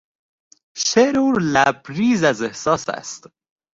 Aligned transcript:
شعر 0.85 1.15
او 1.19 1.31
لبریز 1.53 2.23
از 2.23 2.41
احساس 2.41 2.89
است. 2.89 3.27